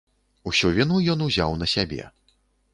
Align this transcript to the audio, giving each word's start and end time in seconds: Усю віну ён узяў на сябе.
Усю 0.51 0.71
віну 0.77 0.97
ён 1.15 1.19
узяў 1.27 1.55
на 1.63 1.71
сябе. 1.77 2.11